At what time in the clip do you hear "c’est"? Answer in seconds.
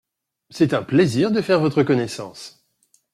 0.49-0.73